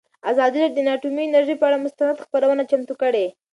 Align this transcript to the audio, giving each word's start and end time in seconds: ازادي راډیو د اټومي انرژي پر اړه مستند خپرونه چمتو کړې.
ازادي 0.31 0.57
راډیو 0.63 0.85
د 0.85 0.89
اټومي 0.95 1.23
انرژي 1.25 1.55
پر 1.61 1.65
اړه 1.69 1.77
مستند 1.85 2.23
خپرونه 2.25 2.63
چمتو 2.71 2.93
کړې. 3.01 3.25